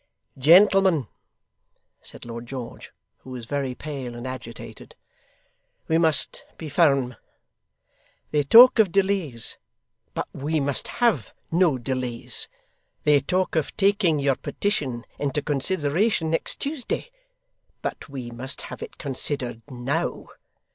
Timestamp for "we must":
5.87-6.43, 10.33-10.87, 18.09-18.61